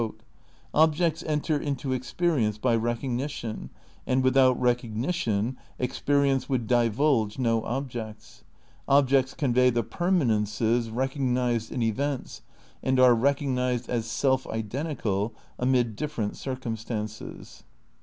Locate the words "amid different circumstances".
15.59-17.63